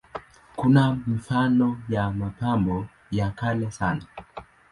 [0.55, 4.05] Kuna mifano ya mapambo ya kale sana.